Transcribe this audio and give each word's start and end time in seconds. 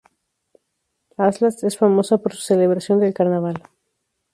Aalst 1.19 1.63
es 1.63 1.77
famosa 1.77 2.17
por 2.17 2.33
su 2.33 2.41
celebración 2.41 2.99
del 2.99 3.13
carnaval. 3.13 3.61